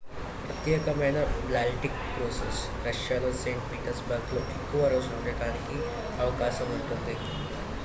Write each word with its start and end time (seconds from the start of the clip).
ప్రత్యేకమైన 0.43 1.17
baltic 1.43 1.93
cruises 2.07 2.57
రష్యాలోని 2.83 3.39
st. 3.43 3.61
petersburgలో 3.69 4.41
ఎక్కువ 4.55 4.89
రోజులు 4.89 5.17
ఉండటానికి 5.19 5.77
అవకాశం 6.19 6.69
ఉంటుంది 6.77 7.17